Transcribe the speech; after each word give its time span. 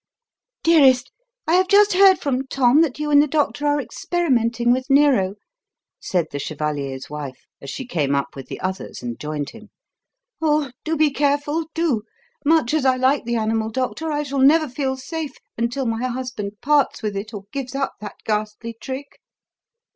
"Dearest, 0.63 1.11
I 1.45 1.53
have 1.53 1.67
just 1.67 1.93
heard 1.93 2.17
from 2.19 2.47
Tom 2.47 2.81
that 2.81 2.97
you 2.97 3.11
and 3.11 3.21
the 3.21 3.27
doctor 3.27 3.67
are 3.67 3.79
experimenting 3.79 4.71
with 4.73 4.89
Nero," 4.89 5.35
said 5.99 6.25
the 6.31 6.39
chevalier's 6.39 7.07
wife, 7.07 7.45
as 7.61 7.69
she 7.69 7.85
came 7.85 8.15
up 8.15 8.35
with 8.35 8.47
the 8.47 8.59
others 8.61 9.03
and 9.03 9.19
joined 9.19 9.51
him. 9.51 9.69
"Oh, 10.41 10.71
do 10.83 10.97
be 10.97 11.11
careful, 11.11 11.67
do! 11.75 12.01
Much 12.43 12.73
as 12.73 12.83
I 12.83 12.95
like 12.95 13.25
the 13.25 13.35
animal, 13.35 13.69
doctor, 13.69 14.11
I 14.11 14.23
shall 14.23 14.39
never 14.41 14.67
feel 14.67 14.97
safe 14.97 15.33
until 15.55 15.85
my 15.85 16.07
husband 16.07 16.61
parts 16.63 17.03
with 17.03 17.15
it 17.15 17.31
or 17.31 17.43
gives 17.51 17.75
up 17.75 17.93
that 18.01 18.15
ghastly 18.25 18.75
'trick.'" 18.81 19.19